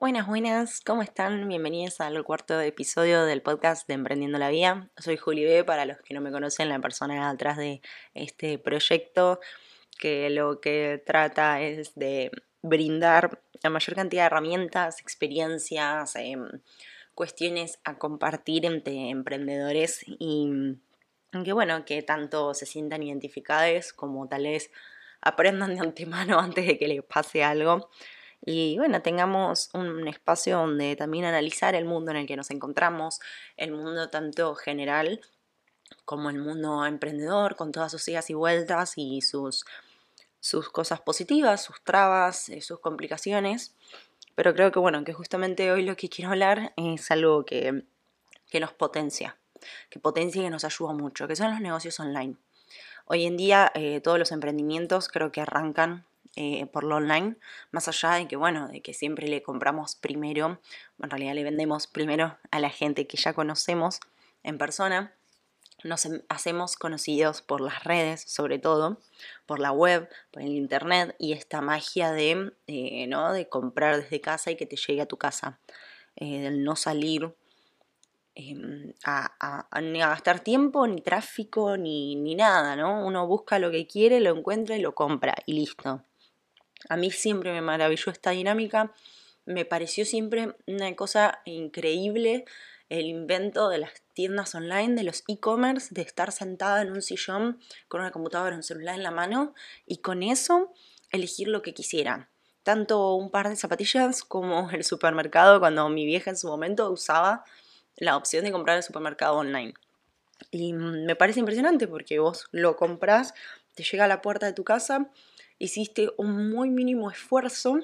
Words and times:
Buenas, 0.00 0.28
buenas, 0.28 0.80
¿cómo 0.80 1.02
están? 1.02 1.48
Bienvenidos 1.48 2.00
al 2.00 2.22
cuarto 2.22 2.60
episodio 2.60 3.24
del 3.24 3.42
podcast 3.42 3.88
de 3.88 3.94
Emprendiendo 3.94 4.38
la 4.38 4.48
Vía. 4.48 4.88
Soy 4.96 5.16
Juli 5.16 5.44
B, 5.44 5.64
para 5.64 5.86
los 5.86 6.00
que 6.02 6.14
no 6.14 6.20
me 6.20 6.30
conocen, 6.30 6.68
la 6.68 6.78
persona 6.78 7.28
atrás 7.28 7.56
de 7.56 7.82
este 8.14 8.60
proyecto 8.60 9.40
que 9.98 10.30
lo 10.30 10.60
que 10.60 11.02
trata 11.04 11.60
es 11.62 11.96
de 11.96 12.30
brindar 12.62 13.42
la 13.60 13.70
mayor 13.70 13.96
cantidad 13.96 14.22
de 14.22 14.26
herramientas, 14.26 15.00
experiencias, 15.00 16.14
em, 16.14 16.48
cuestiones 17.16 17.80
a 17.82 17.98
compartir 17.98 18.66
entre 18.66 19.10
emprendedores 19.10 20.04
y 20.06 20.76
que 21.42 21.52
bueno, 21.52 21.84
que 21.84 22.02
tanto 22.02 22.54
se 22.54 22.66
sientan 22.66 23.02
identificados 23.02 23.92
como 23.92 24.28
tal 24.28 24.44
vez 24.44 24.70
aprendan 25.20 25.74
de 25.74 25.80
antemano 25.80 26.38
antes 26.38 26.68
de 26.68 26.78
que 26.78 26.86
les 26.86 27.02
pase 27.02 27.42
algo 27.42 27.90
y 28.44 28.78
bueno, 28.78 29.02
tengamos 29.02 29.70
un 29.74 30.06
espacio 30.08 30.58
donde 30.58 30.96
también 30.96 31.24
analizar 31.24 31.74
el 31.74 31.84
mundo 31.84 32.10
en 32.12 32.18
el 32.18 32.26
que 32.26 32.36
nos 32.36 32.50
encontramos, 32.50 33.20
el 33.56 33.72
mundo 33.72 34.10
tanto 34.10 34.54
general 34.54 35.20
como 36.04 36.30
el 36.30 36.38
mundo 36.38 36.84
emprendedor, 36.86 37.56
con 37.56 37.72
todas 37.72 37.92
sus 37.92 38.06
idas 38.08 38.30
y 38.30 38.34
vueltas 38.34 38.94
y 38.96 39.20
sus, 39.22 39.64
sus 40.40 40.68
cosas 40.70 41.00
positivas, 41.00 41.62
sus 41.62 41.82
trabas, 41.82 42.48
eh, 42.48 42.60
sus 42.60 42.80
complicaciones. 42.80 43.74
Pero 44.34 44.54
creo 44.54 44.70
que 44.70 44.78
bueno, 44.78 45.04
que 45.04 45.12
justamente 45.12 45.72
hoy 45.72 45.84
lo 45.84 45.96
que 45.96 46.08
quiero 46.08 46.30
hablar 46.30 46.72
es 46.76 47.10
algo 47.10 47.44
que, 47.44 47.84
que 48.48 48.60
nos 48.60 48.72
potencia, 48.72 49.36
que 49.90 49.98
potencia 49.98 50.40
y 50.40 50.44
que 50.44 50.50
nos 50.50 50.64
ayuda 50.64 50.92
mucho, 50.92 51.26
que 51.26 51.36
son 51.36 51.50
los 51.50 51.60
negocios 51.60 51.98
online. 51.98 52.36
Hoy 53.06 53.24
en 53.26 53.36
día 53.36 53.72
eh, 53.74 54.00
todos 54.00 54.18
los 54.18 54.32
emprendimientos 54.32 55.08
creo 55.08 55.32
que 55.32 55.40
arrancan 55.40 56.04
eh, 56.36 56.66
por 56.66 56.84
lo 56.84 56.96
online, 56.96 57.36
más 57.70 57.88
allá 57.88 58.12
de 58.12 58.28
que, 58.28 58.36
bueno, 58.36 58.68
de 58.68 58.80
que 58.80 58.94
siempre 58.94 59.28
le 59.28 59.42
compramos 59.42 59.96
primero, 59.96 60.60
en 61.02 61.10
realidad 61.10 61.34
le 61.34 61.44
vendemos 61.44 61.86
primero 61.86 62.38
a 62.50 62.60
la 62.60 62.70
gente 62.70 63.06
que 63.06 63.16
ya 63.16 63.32
conocemos 63.32 64.00
en 64.42 64.58
persona, 64.58 65.14
nos 65.84 66.04
em, 66.06 66.22
hacemos 66.28 66.76
conocidos 66.76 67.42
por 67.42 67.60
las 67.60 67.84
redes, 67.84 68.22
sobre 68.26 68.58
todo, 68.58 68.98
por 69.46 69.60
la 69.60 69.72
web, 69.72 70.08
por 70.30 70.42
el 70.42 70.48
internet 70.48 71.14
y 71.18 71.32
esta 71.32 71.60
magia 71.60 72.12
de, 72.12 72.52
eh, 72.66 73.06
¿no? 73.06 73.32
de 73.32 73.48
comprar 73.48 74.02
desde 74.02 74.20
casa 74.20 74.50
y 74.50 74.56
que 74.56 74.66
te 74.66 74.76
llegue 74.76 75.02
a 75.02 75.06
tu 75.06 75.16
casa, 75.16 75.60
eh, 76.16 76.40
del 76.40 76.64
no 76.64 76.76
salir 76.76 77.34
em, 78.34 78.92
a, 79.04 79.66
a 79.70 79.80
gastar 79.80 80.40
tiempo, 80.40 80.86
ni 80.86 81.00
tráfico, 81.00 81.76
ni, 81.76 82.16
ni 82.16 82.34
nada, 82.34 82.76
¿no? 82.76 83.04
Uno 83.04 83.26
busca 83.26 83.58
lo 83.58 83.70
que 83.70 83.86
quiere, 83.86 84.20
lo 84.20 84.36
encuentra 84.36 84.76
y 84.76 84.80
lo 84.80 84.94
compra 84.94 85.34
y 85.46 85.54
listo. 85.54 86.02
A 86.88 86.96
mí 86.96 87.10
siempre 87.10 87.52
me 87.52 87.60
maravilló 87.60 88.12
esta 88.12 88.30
dinámica, 88.30 88.92
me 89.44 89.64
pareció 89.64 90.04
siempre 90.04 90.54
una 90.66 90.94
cosa 90.94 91.40
increíble 91.44 92.44
el 92.88 93.06
invento 93.06 93.68
de 93.68 93.78
las 93.78 93.92
tiendas 94.14 94.54
online, 94.54 94.94
de 94.94 95.02
los 95.02 95.22
e-commerce, 95.28 95.94
de 95.94 96.02
estar 96.02 96.32
sentada 96.32 96.82
en 96.82 96.90
un 96.90 97.02
sillón 97.02 97.60
con 97.86 98.00
una 98.00 98.10
computadora 98.10 98.56
un 98.56 98.62
celular 98.62 98.94
en 98.94 99.02
la 99.02 99.10
mano 99.10 99.54
y 99.86 99.98
con 99.98 100.22
eso 100.22 100.72
elegir 101.10 101.48
lo 101.48 101.62
que 101.62 101.74
quisiera. 101.74 102.28
Tanto 102.62 103.14
un 103.14 103.30
par 103.30 103.48
de 103.48 103.56
zapatillas 103.56 104.22
como 104.22 104.70
el 104.72 104.84
supermercado, 104.84 105.60
cuando 105.60 105.88
mi 105.88 106.06
vieja 106.06 106.30
en 106.30 106.36
su 106.36 106.48
momento 106.48 106.90
usaba 106.90 107.44
la 107.96 108.16
opción 108.16 108.44
de 108.44 108.52
comprar 108.52 108.76
el 108.76 108.82
supermercado 108.82 109.36
online. 109.36 109.74
Y 110.50 110.72
me 110.72 111.16
parece 111.16 111.40
impresionante 111.40 111.88
porque 111.88 112.20
vos 112.20 112.46
lo 112.52 112.76
compras, 112.76 113.34
te 113.74 113.82
llega 113.82 114.04
a 114.04 114.08
la 114.08 114.22
puerta 114.22 114.46
de 114.46 114.52
tu 114.52 114.64
casa, 114.64 115.10
hiciste 115.58 116.10
un 116.16 116.50
muy 116.50 116.70
mínimo 116.70 117.10
esfuerzo, 117.10 117.78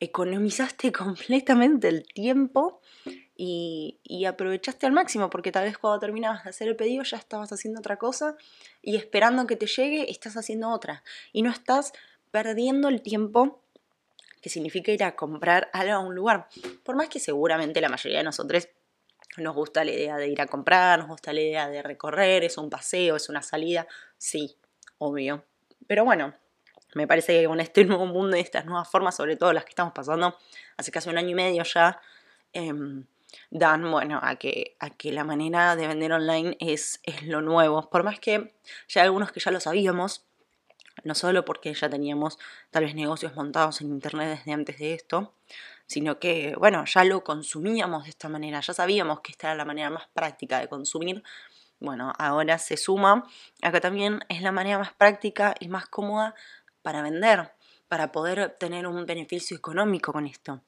economizaste 0.00 0.92
completamente 0.92 1.88
el 1.88 2.06
tiempo 2.06 2.80
y, 3.36 4.24
aprovechaste 4.26 4.86
al 4.86 4.92
máximo, 4.92 5.28
porque 5.28 5.52
tal 5.52 5.64
vez 5.64 5.76
cuando 5.76 5.98
terminabas 6.00 6.44
de 6.44 6.50
hacer 6.50 6.68
el 6.68 6.76
pedido 6.76 7.02
ya 7.02 7.16
estabas 7.16 7.52
haciendo 7.52 7.80
otra 7.80 7.98
cosa 7.98 8.36
y 8.80 8.96
esperando 8.96 9.46
que 9.46 9.56
te 9.56 9.66
llegue 9.66 10.10
estás 10.10 10.36
haciendo 10.36 10.70
otra. 10.70 11.02
Y 11.32 11.42
no 11.42 11.50
estás 11.50 11.92
perdiendo 12.30 12.88
el 12.88 13.02
tiempo 13.02 13.60
que 14.40 14.50
significa 14.50 14.92
ir 14.92 15.02
a 15.04 15.16
comprar 15.16 15.70
algo 15.72 15.94
a 15.94 15.98
un 15.98 16.14
lugar. 16.14 16.48
Por 16.82 16.96
más 16.96 17.08
que 17.08 17.18
seguramente 17.18 17.80
la 17.80 17.88
mayoría 17.88 18.18
de 18.18 18.24
nosotros 18.24 18.68
nos 19.36 19.54
gusta 19.54 19.84
la 19.84 19.90
idea 19.90 20.16
de 20.16 20.28
ir 20.28 20.40
a 20.40 20.46
comprar, 20.46 20.98
nos 20.98 21.08
gusta 21.08 21.32
la 21.32 21.40
idea 21.40 21.68
de 21.68 21.82
recorrer, 21.82 22.44
es 22.44 22.56
un 22.56 22.70
paseo, 22.70 23.16
es 23.16 23.28
una 23.28 23.42
salida, 23.42 23.86
sí, 24.16 24.56
obvio. 24.98 25.44
Pero 25.86 26.04
bueno, 26.04 26.34
me 26.94 27.06
parece 27.06 27.40
que 27.40 27.46
con 27.46 27.60
este 27.60 27.84
nuevo 27.84 28.06
mundo 28.06 28.36
y 28.36 28.40
estas 28.40 28.64
nuevas 28.64 28.88
formas, 28.88 29.16
sobre 29.16 29.36
todo 29.36 29.52
las 29.52 29.64
que 29.64 29.70
estamos 29.70 29.92
pasando 29.92 30.36
hace 30.76 30.90
casi 30.90 31.10
un 31.10 31.18
año 31.18 31.30
y 31.30 31.34
medio 31.34 31.62
ya, 31.64 32.00
em, 32.52 33.04
dan, 33.50 33.90
bueno, 33.90 34.20
a 34.22 34.36
que, 34.36 34.76
a 34.78 34.90
que 34.90 35.12
la 35.12 35.24
manera 35.24 35.76
de 35.76 35.86
vender 35.86 36.12
online 36.12 36.56
es, 36.60 37.00
es 37.02 37.22
lo 37.24 37.40
nuevo. 37.40 37.88
Por 37.90 38.04
más 38.04 38.20
que 38.20 38.54
ya 38.88 39.02
algunos 39.02 39.32
que 39.32 39.40
ya 39.40 39.50
lo 39.50 39.60
sabíamos, 39.60 40.24
no 41.02 41.14
solo 41.14 41.44
porque 41.44 41.74
ya 41.74 41.90
teníamos 41.90 42.38
tal 42.70 42.84
vez 42.84 42.94
negocios 42.94 43.34
montados 43.34 43.80
en 43.80 43.88
internet 43.88 44.38
desde 44.38 44.52
antes 44.52 44.78
de 44.78 44.94
esto, 44.94 45.34
sino 45.86 46.18
que, 46.18 46.54
bueno, 46.56 46.84
ya 46.86 47.04
lo 47.04 47.24
consumíamos 47.24 48.04
de 48.04 48.10
esta 48.10 48.28
manera, 48.28 48.60
ya 48.60 48.72
sabíamos 48.72 49.20
que 49.20 49.32
esta 49.32 49.48
era 49.48 49.56
la 49.56 49.64
manera 49.64 49.90
más 49.90 50.08
práctica 50.14 50.60
de 50.60 50.68
consumir. 50.68 51.22
Bueno, 51.80 52.12
ahora 52.18 52.58
se 52.58 52.76
suma, 52.76 53.26
acá 53.60 53.80
también 53.80 54.24
es 54.28 54.40
la 54.40 54.52
manera 54.52 54.78
más 54.78 54.92
práctica 54.92 55.54
y 55.60 55.68
más 55.68 55.86
cómoda 55.86 56.34
para 56.84 57.00
vender, 57.00 57.50
para 57.88 58.12
poder 58.12 58.40
obtener 58.40 58.86
un 58.86 59.06
beneficio 59.06 59.56
económico 59.56 60.12
con 60.12 60.26
esto. 60.26 60.60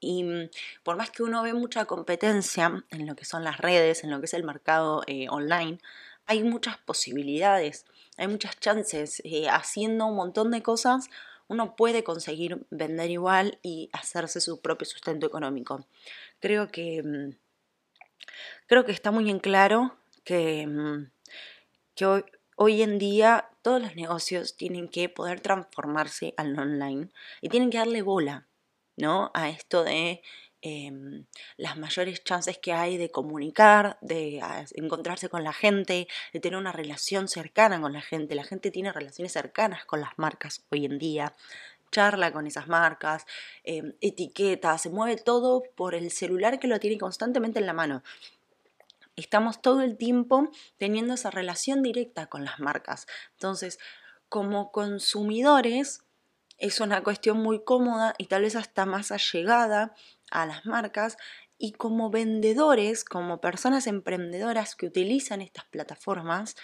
Y 0.00 0.24
mm, 0.24 0.50
por 0.82 0.96
más 0.96 1.10
que 1.12 1.22
uno 1.22 1.44
ve 1.44 1.54
mucha 1.54 1.84
competencia 1.84 2.84
en 2.90 3.06
lo 3.06 3.14
que 3.14 3.24
son 3.24 3.44
las 3.44 3.58
redes, 3.58 4.02
en 4.02 4.10
lo 4.10 4.18
que 4.18 4.26
es 4.26 4.34
el 4.34 4.42
mercado 4.42 5.04
eh, 5.06 5.28
online, 5.30 5.78
hay 6.26 6.42
muchas 6.42 6.76
posibilidades, 6.78 7.86
hay 8.16 8.26
muchas 8.26 8.58
chances. 8.58 9.22
Eh, 9.24 9.48
haciendo 9.48 10.06
un 10.06 10.16
montón 10.16 10.50
de 10.50 10.60
cosas, 10.60 11.08
uno 11.46 11.76
puede 11.76 12.02
conseguir 12.02 12.66
vender 12.70 13.08
igual 13.08 13.60
y 13.62 13.90
hacerse 13.92 14.40
su 14.40 14.60
propio 14.60 14.86
sustento 14.86 15.24
económico. 15.24 15.86
Creo 16.40 16.66
que, 16.68 17.00
mm, 17.04 17.36
creo 18.66 18.84
que 18.84 18.92
está 18.92 19.12
muy 19.12 19.30
en 19.30 19.38
claro 19.38 19.96
que, 20.24 20.66
mm, 20.66 21.10
que 21.94 22.06
hoy, 22.06 22.24
hoy 22.58 22.82
en 22.82 22.98
día 22.98 23.50
todos 23.62 23.80
los 23.80 23.94
negocios 23.94 24.56
tienen 24.56 24.88
que 24.88 25.08
poder 25.08 25.40
transformarse 25.40 26.34
al 26.36 26.58
online 26.58 27.08
y 27.40 27.48
tienen 27.48 27.70
que 27.70 27.78
darle 27.78 28.02
bola, 28.02 28.48
¿no? 28.96 29.30
A 29.32 29.48
esto 29.48 29.84
de 29.84 30.22
em, 30.60 31.26
las 31.56 31.78
mayores 31.78 32.24
chances 32.24 32.58
que 32.58 32.72
hay 32.72 32.96
de 32.96 33.12
comunicar, 33.12 33.96
de 34.00 34.42
encontrarse 34.74 35.28
con 35.28 35.44
la 35.44 35.52
gente, 35.52 36.08
de 36.32 36.40
tener 36.40 36.58
una 36.58 36.72
relación 36.72 37.28
cercana 37.28 37.80
con 37.80 37.92
la 37.92 38.02
gente. 38.02 38.34
La 38.34 38.42
gente 38.42 38.72
tiene 38.72 38.92
relaciones 38.92 39.32
cercanas 39.32 39.84
con 39.84 40.00
las 40.00 40.18
marcas 40.18 40.64
hoy 40.70 40.84
en 40.84 40.98
día 40.98 41.34
charla 41.90 42.32
con 42.32 42.46
esas 42.46 42.68
marcas, 42.68 43.24
em, 43.64 43.94
etiqueta, 44.02 44.76
se 44.76 44.90
mueve 44.90 45.16
todo 45.16 45.62
por 45.74 45.94
el 45.94 46.10
celular 46.10 46.58
que 46.58 46.68
lo 46.68 46.78
tiene 46.80 46.98
constantemente 46.98 47.60
en 47.60 47.66
la 47.66 47.72
mano 47.72 48.02
estamos 49.20 49.60
todo 49.60 49.82
el 49.82 49.96
tiempo 49.96 50.50
teniendo 50.76 51.14
esa 51.14 51.30
relación 51.30 51.82
directa 51.82 52.26
con 52.26 52.44
las 52.44 52.60
marcas. 52.60 53.06
Entonces, 53.32 53.78
como 54.28 54.70
consumidores, 54.72 56.04
es 56.58 56.80
una 56.80 57.02
cuestión 57.02 57.38
muy 57.38 57.62
cómoda 57.64 58.14
y 58.18 58.26
tal 58.26 58.42
vez 58.42 58.56
hasta 58.56 58.84
más 58.84 59.12
allegada 59.12 59.94
a 60.30 60.46
las 60.46 60.66
marcas. 60.66 61.16
Y 61.56 61.72
como 61.72 62.10
vendedores, 62.10 63.04
como 63.04 63.40
personas 63.40 63.86
emprendedoras 63.86 64.76
que 64.76 64.86
utilizan 64.86 65.40
estas 65.40 65.64
plataformas, 65.66 66.56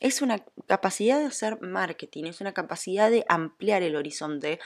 es 0.00 0.20
una 0.20 0.44
capacidad 0.66 1.18
de 1.18 1.26
hacer 1.26 1.60
marketing, 1.60 2.24
es 2.24 2.40
una 2.40 2.52
capacidad 2.52 3.10
de 3.10 3.24
ampliar 3.28 3.82
el 3.82 3.96
horizonte 3.96 4.58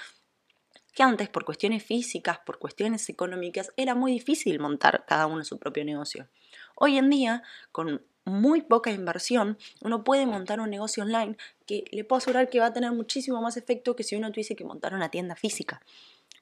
que 0.95 1.03
antes 1.03 1.29
por 1.29 1.45
cuestiones 1.45 1.85
físicas, 1.85 2.39
por 2.39 2.59
cuestiones 2.59 3.07
económicas, 3.11 3.71
era 3.77 3.95
muy 3.95 4.13
difícil 4.13 4.59
montar 4.59 5.05
cada 5.07 5.27
uno 5.27 5.45
su 5.45 5.59
propio 5.59 5.85
negocio. 5.85 6.31
Hoy 6.79 6.99
en 6.99 7.09
día, 7.09 7.43
con 7.73 8.05
muy 8.27 8.61
poca 8.61 8.91
inversión, 8.91 9.57
uno 9.81 10.05
puede 10.05 10.27
montar 10.27 10.61
un 10.61 10.69
negocio 10.69 11.05
online 11.05 11.39
que 11.67 11.85
le 11.91 12.05
puedo 12.05 12.19
asegurar 12.19 12.51
que 12.51 12.61
va 12.61 12.67
a 12.67 12.73
tener 12.75 12.93
muchísimo 12.93 13.41
más 13.41 13.57
efecto 13.57 13.97
que 13.97 14.03
si 14.03 14.15
uno 14.15 14.31
tuviese 14.31 14.57
que 14.57 14.65
montar 14.65 14.93
una 14.93 15.11
tienda 15.11 15.37
física. 15.37 15.81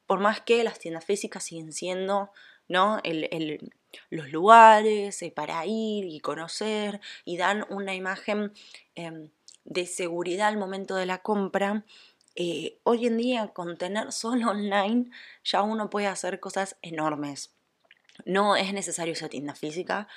Por 0.09 0.19
más 0.19 0.41
que 0.41 0.65
las 0.65 0.81
tiendas 0.81 1.05
físicas 1.05 1.45
siguen 1.45 1.73
siendo 1.73 2.33
¿no? 2.67 3.01
los 4.11 4.33
lugares 4.33 5.23
eh, 5.23 5.31
para 5.31 5.65
ir 5.67 6.05
y 6.07 6.19
conocer 6.19 7.01
y 7.25 7.37
dan 7.37 7.65
una 7.71 7.95
imagen 7.95 8.53
em, 8.97 9.31
de 9.65 9.87
seguridad 9.87 10.49
al 10.49 10.59
momento 10.59 10.97
de 10.97 11.07
la 11.07 11.19
compra. 11.19 11.85
Eh, 12.35 12.79
hoy 12.83 13.07
en 13.07 13.19
día 13.19 13.49
con 13.49 13.77
tener 13.77 14.11
solo 14.11 14.51
online 14.51 15.11
ya 15.45 15.63
uno 15.63 15.91
puede 15.91 16.09
hacer 16.09 16.41
cosas 16.41 16.77
enormes. 16.83 17.54
No 18.25 18.57
es 18.57 18.73
necesario 18.73 19.13
esa 19.13 19.29
tienda 19.29 19.55
física. 19.55 20.09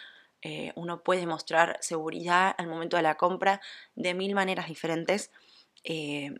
Eh, 0.42 0.72
uno 0.76 1.04
puede 1.04 1.26
mostrar 1.26 1.78
seguridad 1.82 2.54
al 2.58 2.68
momento 2.68 2.98
de 2.98 3.04
la 3.04 3.16
compra 3.16 3.62
de 3.96 4.14
mil 4.14 4.36
maneras 4.36 4.68
diferentes. 4.68 5.32
Eh, 5.84 6.36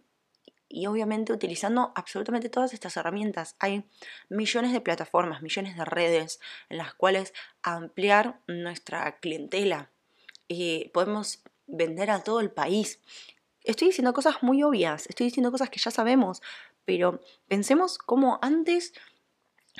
y 0.70 0.86
obviamente 0.88 1.32
utilizando 1.32 1.92
absolutamente 1.96 2.50
todas 2.50 2.74
estas 2.74 2.98
herramientas. 2.98 3.56
Hay 3.60 3.86
millones 4.30 4.74
de 4.74 4.82
plataformas, 4.82 5.42
millones 5.42 5.78
de 5.78 5.86
redes 5.86 6.40
en 6.70 6.78
las 6.78 6.94
cuales 6.94 7.34
ampliar 7.64 8.40
nuestra 8.48 9.18
clientela. 9.20 9.90
y 10.50 10.90
podemos 10.94 11.44
vender 11.68 12.10
a 12.10 12.24
todo 12.24 12.40
el 12.40 12.52
país. 12.52 13.02
Estoy 13.64 13.90
diciendo 13.90 14.14
cosas 14.14 14.42
muy 14.42 14.64
obvias, 14.64 15.08
estoy 15.08 15.26
diciendo 15.26 15.52
cosas 15.52 15.70
que 15.70 15.80
ya 15.80 15.92
sabemos, 15.92 16.42
pero 16.86 17.20
pensemos 17.50 17.98
cómo 17.98 18.40
antes 18.42 18.94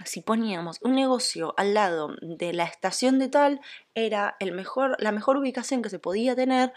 si 0.06 0.22
poníamos 0.22 0.80
un 0.82 0.96
negocio 0.96 1.54
al 1.58 1.74
lado 1.74 2.16
de 2.22 2.54
la 2.54 2.66
estación 2.66 3.20
de 3.20 3.30
tal, 3.30 3.62
era 3.96 4.36
el 4.40 4.52
mejor, 4.52 4.96
la 5.00 5.12
mejor 5.12 5.38
ubicación 5.38 5.82
que 5.82 5.90
se 5.90 6.00
podía 6.00 6.36
tener. 6.36 6.74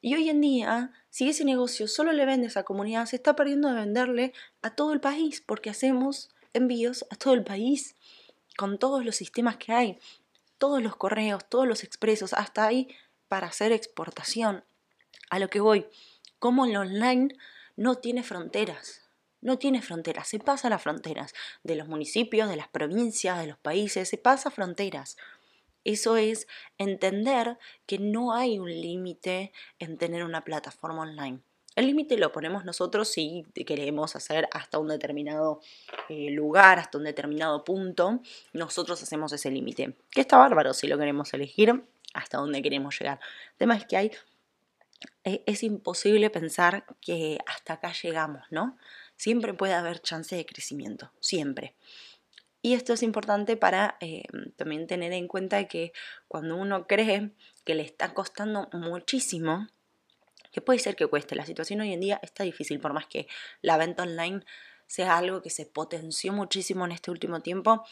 Y 0.00 0.14
hoy 0.14 0.28
en 0.28 0.40
día, 0.40 0.92
si 1.10 1.28
ese 1.28 1.44
negocio 1.44 1.88
solo 1.88 2.12
le 2.12 2.26
vende 2.26 2.46
a 2.46 2.48
esa 2.48 2.62
comunidad, 2.62 3.06
se 3.06 3.16
está 3.16 3.36
perdiendo 3.36 3.68
de 3.68 3.74
venderle 3.74 4.32
a 4.62 4.70
todo 4.70 4.92
el 4.92 5.00
país, 5.00 5.42
porque 5.44 5.70
hacemos 5.70 6.30
envíos 6.52 7.04
a 7.10 7.16
todo 7.16 7.34
el 7.34 7.44
país, 7.44 7.96
con 8.56 8.78
todos 8.78 9.04
los 9.04 9.16
sistemas 9.16 9.56
que 9.56 9.72
hay, 9.72 9.98
todos 10.58 10.82
los 10.82 10.96
correos, 10.96 11.44
todos 11.48 11.66
los 11.66 11.84
expresos, 11.84 12.32
hasta 12.32 12.66
ahí 12.66 12.88
para 13.28 13.48
hacer 13.48 13.72
exportación. 13.72 14.64
A 15.30 15.38
lo 15.38 15.48
que 15.48 15.60
voy, 15.60 15.86
como 16.38 16.64
el 16.66 16.76
online 16.76 17.36
no 17.76 17.96
tiene 17.96 18.22
fronteras 18.22 19.03
no 19.44 19.58
tiene 19.58 19.82
fronteras, 19.82 20.26
se 20.26 20.40
pasa 20.40 20.68
las 20.68 20.82
fronteras 20.82 21.34
de 21.62 21.76
los 21.76 21.86
municipios, 21.86 22.48
de 22.48 22.56
las 22.56 22.68
provincias, 22.68 23.38
de 23.38 23.46
los 23.46 23.58
países, 23.58 24.08
se 24.08 24.18
pasa 24.18 24.50
fronteras. 24.50 25.16
Eso 25.84 26.16
es 26.16 26.48
entender 26.78 27.58
que 27.86 27.98
no 27.98 28.34
hay 28.34 28.58
un 28.58 28.70
límite 28.70 29.52
en 29.78 29.98
tener 29.98 30.24
una 30.24 30.42
plataforma 30.42 31.02
online. 31.02 31.40
El 31.76 31.86
límite 31.86 32.16
lo 32.16 32.32
ponemos 32.32 32.64
nosotros 32.64 33.08
si 33.08 33.44
queremos 33.66 34.16
hacer 34.16 34.48
hasta 34.52 34.78
un 34.78 34.88
determinado 34.88 35.60
eh, 36.08 36.30
lugar, 36.30 36.78
hasta 36.78 36.98
un 36.98 37.04
determinado 37.04 37.64
punto. 37.64 38.20
Nosotros 38.52 39.02
hacemos 39.02 39.32
ese 39.32 39.50
límite. 39.50 39.96
Que 40.10 40.20
está 40.20 40.38
bárbaro 40.38 40.72
si 40.72 40.86
lo 40.86 40.96
queremos 40.96 41.34
elegir 41.34 41.84
hasta 42.14 42.38
dónde 42.38 42.62
queremos 42.62 42.98
llegar. 42.98 43.18
El 43.52 43.58
tema 43.58 43.76
es 43.76 43.84
que 43.86 43.96
hay. 43.96 44.10
E, 45.24 45.42
es 45.46 45.62
imposible 45.64 46.30
pensar 46.30 46.86
que 47.00 47.38
hasta 47.46 47.74
acá 47.74 47.92
llegamos, 47.92 48.46
¿no? 48.50 48.78
Siempre 49.24 49.54
puede 49.54 49.72
haber 49.72 50.00
chance 50.00 50.36
de 50.36 50.44
crecimiento, 50.44 51.10
siempre. 51.18 51.74
Y 52.60 52.74
esto 52.74 52.92
es 52.92 53.02
importante 53.02 53.56
para 53.56 53.96
eh, 54.00 54.24
también 54.56 54.86
tener 54.86 55.14
en 55.14 55.28
cuenta 55.28 55.64
que 55.64 55.94
cuando 56.28 56.56
uno 56.56 56.86
cree 56.86 57.30
que 57.64 57.74
le 57.74 57.84
está 57.84 58.12
costando 58.12 58.68
muchísimo, 58.74 59.66
que 60.52 60.60
puede 60.60 60.78
ser 60.78 60.94
que 60.94 61.06
cueste, 61.06 61.36
la 61.36 61.46
situación 61.46 61.80
hoy 61.80 61.94
en 61.94 62.00
día 62.00 62.20
está 62.22 62.44
difícil, 62.44 62.80
por 62.80 62.92
más 62.92 63.06
que 63.06 63.26
la 63.62 63.78
venta 63.78 64.02
online 64.02 64.44
sea 64.86 65.16
algo 65.16 65.40
que 65.40 65.48
se 65.48 65.64
potenció 65.64 66.34
muchísimo 66.34 66.84
en 66.84 66.92
este 66.92 67.10
último 67.10 67.40
tiempo, 67.40 67.82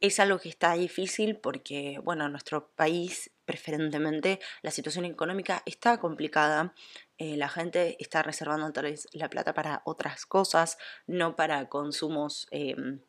es 0.00 0.20
algo 0.20 0.38
que 0.38 0.50
está 0.50 0.74
difícil 0.74 1.36
porque, 1.36 1.98
bueno, 2.04 2.26
en 2.26 2.30
nuestro 2.30 2.68
país 2.76 3.32
preferentemente 3.44 4.38
la 4.62 4.70
situación 4.70 5.04
económica 5.04 5.64
está 5.66 5.98
complicada, 5.98 6.74
eh, 7.18 7.36
la 7.36 7.48
gente 7.48 7.96
está 7.98 8.22
reservando 8.22 8.72
tal 8.72 8.84
vez 8.84 9.08
la 9.12 9.30
plata 9.30 9.54
para 9.54 9.82
otras 9.84 10.26
cosas, 10.26 10.76
no 11.06 11.34
para 11.34 11.68
consumos 11.68 12.46
em, 12.50 13.00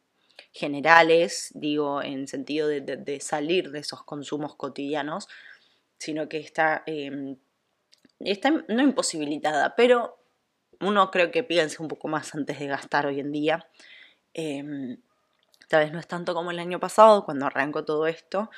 generales, 0.53 1.51
digo, 1.53 2.01
en 2.01 2.27
sentido 2.27 2.69
de, 2.69 3.19
salir 3.19 3.71
de 3.71 3.79
esos 3.79 4.03
consumos 4.03 4.55
cotidianos, 4.55 5.27
sino 5.97 6.29
que 6.29 6.37
está, 6.37 6.83
em, 6.85 7.37
está 8.19 8.51
no 8.51 8.81
imposibilitada, 8.81 9.75
pero 9.75 10.17
uno 10.79 11.11
creo 11.11 11.31
que 11.31 11.43
piensa 11.43 11.81
un 11.83 11.89
poco 11.89 12.07
más 12.07 12.33
antes 12.35 12.59
de 12.59 12.67
gastar 12.67 13.07
hoy 13.07 13.19
en 13.19 13.31
día. 13.31 13.67
Em, 14.33 14.97
tal 15.67 15.83
vez 15.83 15.91
no 15.91 15.99
es 15.99 16.07
tanto 16.07 16.33
como 16.33 16.51
el 16.51 16.59
año 16.59 16.79
pasado, 16.79 17.25
cuando 17.25 17.45
arrancó 17.47 17.83
todo 17.83 18.07
esto, 18.07 18.49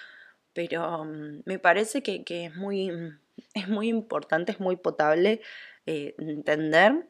pero 0.54 1.06
me 1.46 1.60
parece 1.60 2.02
que, 2.04 2.24
que 2.24 2.46
es 2.46 2.56
muy 2.56 2.92
es 3.54 3.68
muy 3.68 3.90
importante, 3.90 4.52
es 4.52 4.60
muy 4.60 4.76
potable 4.76 5.42
eh, 5.86 6.16
entender 6.18 7.08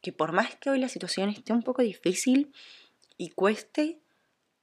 que 0.00 0.12
por 0.12 0.32
más 0.32 0.56
que 0.56 0.70
hoy 0.70 0.78
la 0.78 0.88
situación 0.88 1.28
esté 1.28 1.52
un 1.52 1.62
poco 1.62 1.82
difícil 1.82 2.52
y 3.16 3.30
cueste, 3.30 4.00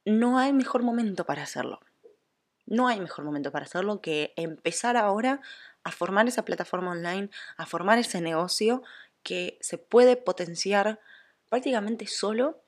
no 0.04 0.38
hay 0.38 0.52
mejor 0.52 0.82
momento 0.82 1.24
para 1.24 1.42
hacerlo. 1.42 1.80
No 2.66 2.88
hay 2.88 3.00
mejor 3.00 3.24
momento 3.24 3.52
para 3.52 3.64
hacerlo 3.64 4.00
que 4.00 4.32
empezar 4.36 4.96
ahora 4.96 5.40
a 5.84 5.92
formar 5.92 6.28
esa 6.28 6.44
plataforma 6.44 6.90
online, 6.90 7.30
a 7.56 7.66
formar 7.66 7.98
ese 7.98 8.20
negocio 8.20 8.82
que 9.22 9.58
se 9.60 9.78
puede 9.78 10.16
potenciar 10.16 11.00
prácticamente 11.48 12.06
solo 12.06 12.60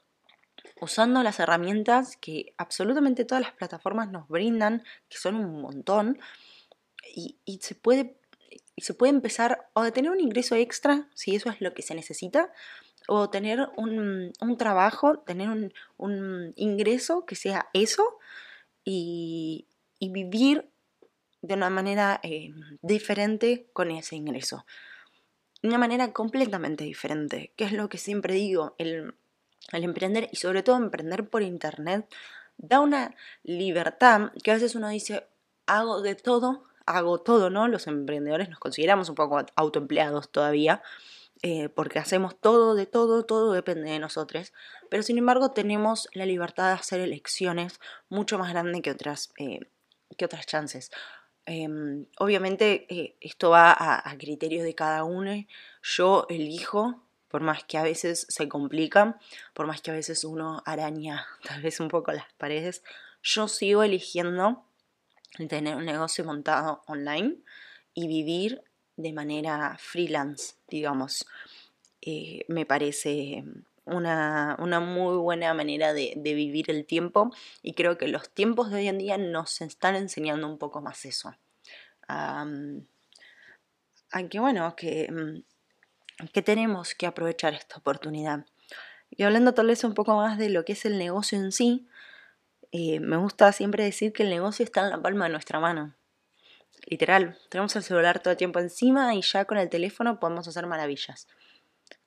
usando 0.81 1.23
las 1.23 1.41
herramientas 1.41 2.17
que 2.17 2.55
absolutamente 2.59 3.25
todas 3.25 3.43
las 3.43 3.53
plataformas 3.53 4.11
nos 4.11 4.29
brindan, 4.29 4.83
que 5.09 5.19
son 5.19 5.37
un 5.37 5.61
montón, 5.61 6.19
y, 7.15 7.39
y 7.45 7.59
se 7.59 7.75
puede 7.75 8.21
y 8.81 8.83
se 8.83 8.95
puede 8.95 9.11
empezar 9.11 9.69
o 9.75 9.81
a 9.81 9.91
tener 9.91 10.11
un 10.11 10.21
ingreso 10.21 10.55
extra, 10.55 11.07
si 11.15 11.35
eso 11.37 11.51
es 11.51 11.61
lo 11.61 11.75
que 11.75 11.83
se 11.83 11.95
necesita, 11.95 12.51
o 13.09 13.29
tener 13.29 13.69
un, 13.77 14.33
trabajo, 14.57 15.19
tener 15.19 15.51
un, 15.99 16.53
ingreso 16.57 17.27
que 17.27 17.35
sea 17.35 17.69
eso 17.75 18.19
y, 18.85 19.67
vivir 20.01 20.71
de 21.43 21.55
una 21.55 21.69
manera 21.69 22.21
eh, 22.23 22.53
diferente 22.81 23.69
con 23.75 23.91
ese 23.91 24.17
ingreso. 24.17 24.65
Una 25.63 25.77
manera 25.77 26.15
completamente 26.15 26.85
diferente, 26.85 27.53
que 27.57 27.65
es 27.65 27.73
lo 27.73 27.91
que 27.91 27.99
siempre 27.99 28.33
digo, 28.33 28.75
el, 28.79 29.15
el 29.73 29.85
emprender 29.85 30.29
y 30.33 30.37
sobre 30.37 30.63
todo 30.63 30.77
emprender 30.77 31.29
por 31.29 31.43
internet 31.43 32.07
da 32.57 32.81
una 32.81 33.15
libertad 33.43 34.33
que 34.43 34.51
a 34.51 34.55
veces 34.55 34.75
uno 34.75 34.89
dice, 34.89 35.27
hago 35.67 36.03
de 36.03 36.15
todo 36.15 36.65
hago 36.91 37.21
todo, 37.21 37.51
¿no? 37.51 37.69
Los 37.69 37.87
emprendedores 37.87 38.49
nos 38.49 38.59
consideramos 38.59 39.09
un 39.09 39.15
poco 39.15 39.41
autoempleados 39.55 40.31
todavía, 40.31 40.83
eh, 41.43 41.69
porque 41.69 41.99
hacemos 41.99 42.39
todo, 42.39 42.75
de 42.75 42.87
todo, 42.87 43.25
todo 43.25 43.53
depende 43.53 43.91
de 43.91 43.99
nosotros, 43.99 44.53
pero 44.91 45.03
sin 45.03 45.17
embargo 45.19 45.53
tenemos 45.53 46.09
la 46.13 46.27
libertad 46.27 46.69
de 46.69 46.75
hacer 46.75 47.01
elecciones 47.01 47.81
mucho 48.09 48.39
más 48.39 48.51
grande 48.51 48.83
que 48.83 48.91
otras, 48.91 49.33
eh, 49.39 49.61
que 50.17 50.25
otras 50.25 50.47
chances. 50.47 50.91
Em, 51.47 52.07
obviamente 52.19 52.87
eh, 52.95 53.17
esto 53.21 53.51
va 53.51 53.73
a, 53.73 54.09
a, 54.09 54.19
criterio 54.19 54.63
de 54.63 54.75
cada 54.75 55.05
uno. 55.05 55.33
Yo 55.83 56.27
elijo, 56.29 57.03
por 57.31 57.43
más 57.43 57.65
que 57.65 57.79
a 57.79 57.83
veces 57.83 58.27
se 58.29 58.49
complican, 58.49 59.17
por 59.55 59.67
más 59.67 59.81
que 59.81 59.91
a 59.91 59.95
veces 59.95 60.25
uno 60.25 60.63
araña 60.67 61.27
tal 61.45 61.63
vez 61.63 61.81
un 61.81 61.89
poco 61.89 62.13
las 62.13 62.31
paredes, 62.35 62.83
yo 63.23 63.49
sigo 63.49 63.83
eligiendo 63.83 64.65
tener 65.49 65.77
un 65.77 65.85
negocio 65.85 66.25
montado 66.25 66.83
online 66.87 67.37
y 67.95 68.09
vivir 68.09 68.63
de 68.97 69.13
manera 69.13 69.77
freelance, 69.79 70.55
digamos. 70.69 71.27
Eh, 72.03 72.45
me 72.49 72.67
parece 72.67 73.45
una, 73.85 74.57
muy 74.81 75.17
buena 75.17 75.55
manera 75.55 75.93
de, 75.93 76.15
vivir 76.17 76.71
el 76.71 76.85
tiempo 76.87 77.31
y 77.63 77.75
creo 77.75 77.99
que 77.99 78.09
los 78.09 78.31
tiempos 78.31 78.71
de 78.71 78.79
hoy 78.79 78.89
en 78.89 78.99
día 78.99 79.19
nos 79.19 79.61
están 79.61 79.97
enseñando 79.97 80.47
un 80.49 80.59
poco 80.59 80.81
más 80.81 81.05
eso. 81.05 81.35
aunque 84.13 84.41
bueno, 84.41 84.75
que, 84.77 85.11
mm, 85.11 85.43
que 86.33 86.43
tenemos 86.43 86.95
que 86.95 87.07
aprovechar 87.07 87.55
esta 87.55 87.79
oportunidad. 87.79 88.47
Y 89.11 89.25
hablando 89.25 89.55
tal 89.55 89.67
vez 89.67 89.85
un 89.85 89.95
poco 89.95 90.17
más 90.17 90.39
de 90.39 90.51
lo 90.51 90.65
que 90.65 90.73
es 90.73 90.85
el 90.85 90.99
negocio 90.99 91.39
en 91.39 91.53
sí, 91.53 91.89
eh, 92.73 93.01
me 93.01 93.17
gusta 93.17 93.53
siempre 93.53 93.85
decir 93.85 94.13
que 94.13 94.23
el 94.23 94.31
negocio 94.31 94.65
está 94.65 94.83
en 94.83 94.91
la 94.91 95.03
palma 95.03 95.27
de 95.27 95.33
nuestra 95.33 95.59
mano. 95.59 95.95
Literal, 96.87 97.37
tenemos 97.49 97.75
el 97.77 97.83
celular 97.83 98.21
todo 98.21 98.33
el 98.33 98.37
tiempo 98.37 98.59
encima 98.59 99.15
y 99.15 99.23
ya 99.23 99.45
con 99.45 99.59
el 99.59 99.69
teléfono 99.69 100.21
podemos 100.21 100.47
hacer 100.49 100.67
maravillas. 100.67 101.27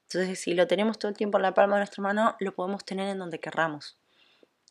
Entonces, 0.03 0.39
si 0.39 0.53
lo 0.53 0.67
tenemos 0.67 0.99
todo 0.99 1.09
el 1.09 1.17
tiempo 1.17 1.37
en 1.37 1.43
la 1.43 1.53
palma 1.53 1.75
de 1.75 1.81
nuestra 1.81 2.01
mano, 2.01 2.35
lo 2.39 2.53
podemos 2.55 2.85
tener 2.85 3.09
en 3.09 3.19
donde 3.19 3.39
querramos, 3.39 3.97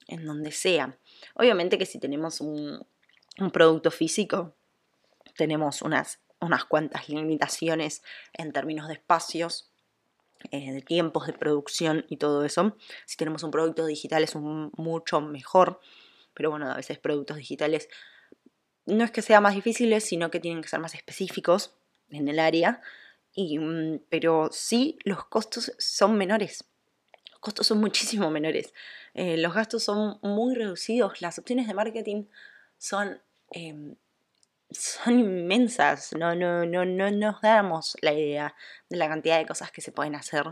en 0.07 0.25
donde 0.25 0.53
sea. 0.53 0.97
Obviamente 1.35 1.79
que 1.79 1.87
si 1.87 1.99
tenemos 1.99 2.41
un, 2.41 2.85
un 3.39 3.51
producto 3.51 3.91
físico, 3.91 4.55
tenemos 5.37 5.83
unas, 5.83 6.21
unas 6.43 6.65
cuantas 6.65 7.09
limitaciones 7.09 8.03
en 8.33 8.53
términos 8.53 8.89
de 8.89 8.95
espacios, 8.95 9.73
eh, 10.51 10.73
de 10.73 10.83
tiempos 10.83 11.27
de 11.27 11.33
producción 11.33 12.05
y 12.09 12.17
todo 12.17 12.45
eso. 12.45 12.77
Si 13.07 13.17
tenemos 13.17 13.43
un 13.43 13.51
producto 13.51 13.87
digital 13.87 14.23
es 14.25 14.35
mucho 14.35 15.21
mejor, 15.21 15.81
pero 16.35 16.51
bueno, 16.51 16.71
a 16.71 16.77
veces 16.77 16.99
productos 16.99 17.37
digitales 17.37 17.89
no 18.87 19.05
es 19.05 19.11
que 19.13 19.23
sean 19.23 19.43
más 19.43 19.55
difíciles, 19.55 20.05
sino 20.05 20.31
que 20.31 20.41
tienen 20.41 20.63
que 20.63 20.69
ser 20.69 20.81
más 20.81 20.95
específicos 20.95 21.75
en 22.11 22.29
el 22.29 22.39
área, 22.39 22.81
mm, 23.37 23.97
pero 24.09 24.49
sí 24.51 24.99
los 25.05 25.25
costos 25.27 25.73
son 25.79 26.17
menores. 26.19 26.65
Los 27.31 27.39
costos 27.39 27.67
son 27.69 27.79
muchísimo 27.81 28.31
menores. 28.31 28.75
Eh, 29.15 29.37
los 29.37 29.55
gastos 29.55 29.85
son 29.85 30.19
muy 30.23 30.55
reducidos. 30.55 31.21
Las 31.23 31.39
opciones 31.39 31.69
de 31.69 31.75
marketing 31.75 32.25
son 32.79 33.23
em, 33.51 33.95
son 34.75 35.21
inmensas, 35.21 36.13
no, 36.19 36.35
no, 36.35 36.65
no, 36.65 36.85
no 36.85 37.11
nos 37.11 37.41
damos 37.41 37.97
la 38.01 38.13
idea 38.13 38.55
de 38.89 38.97
la 38.97 39.09
cantidad 39.09 39.39
de 39.39 39.47
cosas 39.47 39.71
que 39.71 39.81
se 39.81 39.93
pueden 39.93 40.15
hacer 40.15 40.45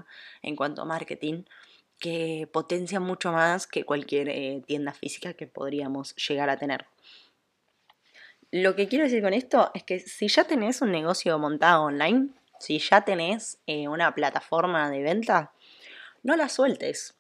en 0.43 0.57
cuanto 0.57 0.83
a 0.83 0.85
marketing 0.85 1.45
que 1.99 2.49
potencia 2.51 2.99
mucho 2.99 3.31
más 3.31 3.67
que 3.67 3.85
cualquier 3.85 4.31
eh, 4.31 4.63
tienda 4.67 4.93
física 4.93 5.35
que 5.35 5.47
podríamos 5.47 6.17
llegar 6.17 6.49
a 6.49 6.57
tener. 6.57 6.87
Lo 8.51 8.75
que 8.75 8.89
quiero 8.89 9.05
decir 9.05 9.23
con 9.23 9.35
esto 9.35 9.71
es 9.75 9.85
que 9.85 10.01
si 10.01 10.27
ya 10.27 10.45
tenés 10.45 10.81
un 10.83 10.91
negocio 10.91 11.39
montado 11.39 11.85
online, 11.85 12.31
si 12.59 12.79
ya 12.79 13.03
tenés 13.03 13.59
eh, 13.67 13.87
una 13.87 14.15
plataforma 14.15 14.91
de 14.91 15.03
venta, 15.03 15.53
no 16.23 16.37
la 16.37 16.49
sueltes. 16.49 17.15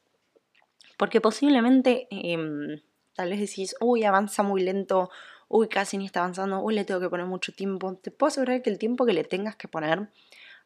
Porque 0.97 1.21
posiblemente 1.21 2.09
em, 2.11 2.80
tal 3.14 3.30
vez 3.30 3.40
decís, 3.40 3.76
uy, 3.80 4.04
avanza 4.04 4.42
muy 4.42 4.62
lento, 4.62 5.11
uy, 5.50 5.69
casi 5.69 5.99
ni 5.99 6.07
está 6.07 6.21
avanzando, 6.21 6.61
uy, 6.61 6.75
le 6.75 6.85
tengo 6.85 7.00
que 7.00 7.11
poner 7.11 7.26
mucho 7.26 7.52
tiempo. 7.52 7.97
Te 7.97 8.12
puedo 8.12 8.28
asegurar 8.28 8.62
que 8.62 8.71
el 8.71 8.78
tiempo 8.78 9.04
que 9.04 9.12
le 9.12 9.25
tengas 9.25 9.57
que 9.57 9.66
poner 9.66 10.09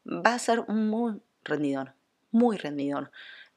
va 0.06 0.34
a 0.34 0.38
ser 0.38 0.68
muy 0.68 1.22
rendidor, 1.42 1.94
muy 2.30 2.58
rendidor. 2.58 3.10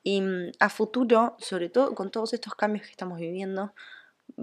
Y 0.03 0.21
mm, 0.21 0.51
a 0.59 0.69
futuro, 0.69 1.35
sobre 1.39 1.67
todo 1.67 1.93
con 1.95 2.11
todos 2.11 2.33
estos 2.33 2.55
cambios 2.55 2.85
que 2.85 2.91
estamos 2.91 3.19
viviendo, 3.19 3.73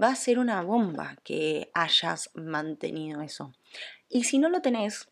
va 0.01 0.09
a 0.09 0.15
ser 0.15 0.37
una 0.37 0.61
bomba 0.61 1.15
que 1.23 1.71
hayas 1.73 2.29
mantenido 2.35 3.21
eso. 3.21 3.51
Y 4.07 4.25
si 4.25 4.37
no 4.37 4.49
lo 4.49 4.61
tenés, 4.61 5.09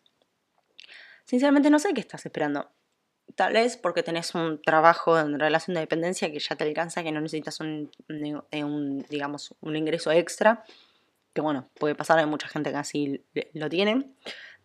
sinceramente 1.26 1.72
no 1.72 1.80
sé 1.80 1.92
qué 1.96 2.02
estás 2.02 2.24
esperando. 2.24 2.70
Tal 3.34 3.54
vez 3.54 3.78
porque 3.78 4.04
tenés 4.04 4.36
un 4.36 4.62
trabajo 4.62 5.18
en 5.18 5.40
relación 5.40 5.74
de 5.74 5.80
dependencia 5.82 6.32
que 6.32 6.38
ya 6.38 6.56
te 6.56 6.66
alcanza, 6.66 7.02
que 7.02 7.12
no 7.12 7.20
necesitas 7.20 7.60
un, 7.62 7.90
un 8.10 9.06
digamos, 9.10 9.56
un 9.62 9.76
ingreso 9.76 10.12
extra, 10.12 10.64
que 11.34 11.42
bueno, 11.42 11.70
puede 11.80 11.96
pasar, 11.96 12.20
hay 12.20 12.26
mucha 12.26 12.48
gente 12.48 12.72
que 12.72 12.78
así 12.78 13.26
lo 13.54 13.70
tiene. 13.70 14.12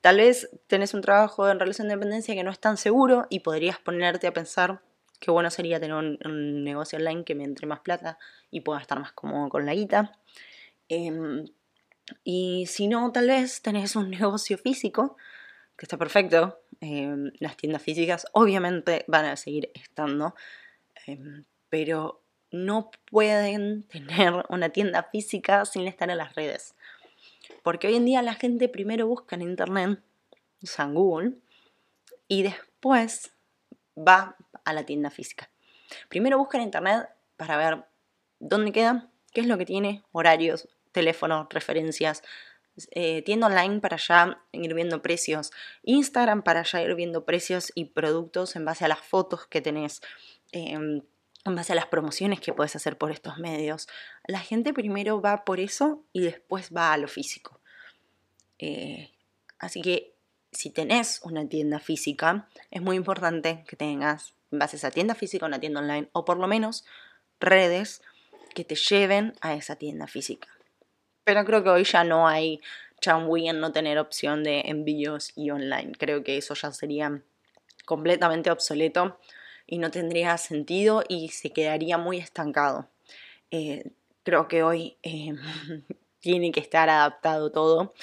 Tal 0.01 0.19
vez 0.19 0.49
tenés 0.67 0.95
un 0.95 1.01
trabajo 1.01 1.49
en 1.49 1.59
relación 1.59 1.89
de 1.89 1.95
dependencia 1.95 2.35
que 2.35 2.45
no 2.45 2.51
es 2.51 2.61
tan 2.61 2.77
seguro 2.77 3.27
y 3.31 3.41
podrías 3.41 3.79
ponerte 3.79 4.27
a 4.27 4.33
pensar 4.33 4.81
qué 5.19 5.31
bueno 5.31 5.51
sería 5.51 5.81
tener 5.81 5.97
un, 5.97 6.65
negocio 6.65 6.99
online 6.99 7.25
que 7.25 7.35
me 7.35 7.45
entre 7.45 7.67
más 7.67 7.81
plata 7.81 8.19
y 8.51 8.61
pueda 8.61 8.81
estar 8.81 9.01
más 9.01 9.13
cómodo 9.13 9.49
con 9.49 9.67
la 9.67 9.75
guita. 9.75 10.13
Em, 10.89 11.47
y 12.25 12.67
si 12.67 12.87
no, 12.89 13.11
tal 13.13 13.27
vez 13.29 13.61
tenés 13.63 13.97
un 13.97 14.11
negocio 14.11 14.59
físico 14.59 15.17
que 15.77 15.87
está 15.87 15.97
perfecto. 15.97 16.61
Em, 16.81 17.33
las 17.41 17.57
tiendas 17.57 17.83
físicas 17.83 18.27
obviamente 18.33 19.05
van 19.09 19.25
a 19.27 19.37
seguir 19.37 19.71
estando, 19.75 20.35
em, 21.07 21.45
pero 21.69 22.23
no 22.51 22.91
pueden 23.11 23.83
tener 23.85 24.45
una 24.49 24.71
tienda 24.71 25.03
física 25.05 25.65
sin 25.65 25.87
estar 25.87 26.11
en 26.11 26.19
las 26.19 26.35
redes. 26.35 26.75
Porque 27.63 27.89
hoy 27.89 27.97
en 27.97 28.05
día 28.05 28.23
la 28.23 28.35
gente 28.35 28.69
primero 28.69 29.07
busca 29.07 29.37
en 29.37 29.43
internet, 29.43 30.01
o 30.63 30.89
Google, 30.89 31.35
y 32.27 32.43
después 32.43 33.33
va 33.97 34.37
a 34.65 34.73
la 34.73 34.85
tienda 34.85 35.11
física. 35.11 35.51
Primero 36.09 36.39
busca 36.39 36.59
en 36.59 36.65
internet 36.65 37.09
para 37.37 37.57
ver 37.57 37.85
dónde 38.39 38.73
queda, 38.73 39.09
qué 39.33 39.41
es 39.41 39.47
lo 39.47 39.59
que 39.59 39.65
tiene, 39.65 40.03
horarios, 40.13 40.69
teléfono, 40.93 41.49
referencias, 41.51 42.23
eh, 42.93 43.23
tienda 43.23 43.49
online 43.49 43.81
para 43.81 43.97
ya 43.97 44.41
ir 44.53 44.75
viendo 44.75 45.03
precios, 45.03 45.51
Instagram 45.83 46.43
para 46.43 46.63
ya 46.63 46.83
ir 46.83 46.95
viendo 46.95 47.25
precios 47.25 47.73
y 47.75 47.87
productos 47.87 48.55
en 48.57 48.65
base 48.65 48.85
a 48.85 48.89
las 48.89 49.01
fotos 49.01 49.47
que 49.47 49.61
tenés, 49.61 50.01
em, 50.53 51.03
en 51.49 51.57
base 51.57 51.73
a 51.73 51.77
las 51.77 51.87
promociones 51.87 52.41
que 52.41 52.53
puedes 52.53 52.77
hacer 52.77 52.97
por 52.97 53.11
estos 53.11 53.39
medios. 53.39 53.89
La 54.27 54.41
gente 54.41 54.73
primero 54.73 55.21
va 55.21 55.45
por 55.45 55.61
eso 55.61 56.05
y 56.13 56.21
después 56.21 56.71
va 56.75 56.93
a 56.93 56.97
lo 56.97 57.09
físico. 57.09 57.61
Eh, 58.59 59.11
así 59.59 59.83
que 59.83 60.15
si 60.53 60.71
tenés 60.71 61.21
una 61.23 61.49
tienda 61.49 61.79
física, 61.79 62.49
es 62.71 62.83
muy 62.83 62.97
importante 62.97 63.65
que 63.69 63.77
tengas 63.77 64.35
en 64.51 64.59
base 64.59 64.77
a 64.77 64.79
esa 64.79 64.91
tienda 64.91 65.15
física 65.15 65.47
una 65.47 65.61
tienda 65.61 65.81
online 65.81 66.09
o 66.13 66.25
por 66.25 66.39
lo 66.39 66.47
menos 66.47 66.85
redes 67.41 68.03
que 68.55 68.65
te 68.65 68.75
lleven 68.75 69.35
a 69.41 69.55
esa 69.55 69.77
tienda 69.77 70.07
física. 70.07 70.49
Pero 71.25 71.45
creo 71.45 71.63
que 71.63 71.71
hoy 71.71 71.85
ya 71.85 72.05
no 72.05 72.27
hay 72.27 72.61
changui 73.01 73.49
en 73.49 73.61
no 73.61 73.73
tener 73.73 73.99
opción 73.99 74.43
de 74.43 74.63
envíos 74.67 75.33
y 75.37 75.51
online. 75.51 75.93
Creo 75.99 76.25
que 76.25 76.37
eso 76.39 76.55
ya 76.55 76.73
sería 76.73 77.23
completamente 77.85 78.51
obsoleto 78.51 79.19
y 79.69 79.79
no 79.79 79.91
tendría 79.91 80.37
sentido 80.39 81.05
y 81.07 81.29
se 81.29 81.53
quedaría 81.53 81.99
muy 81.99 82.17
estancado. 82.17 82.89
Eh, 83.51 83.93
creo 84.25 84.49
que 84.49 84.63
hoy 84.63 84.97
eh, 85.03 85.35
tiene 86.21 86.51
que 86.51 86.61
estar 86.61 86.89
adaptado 86.89 87.53
todo. 87.53 87.95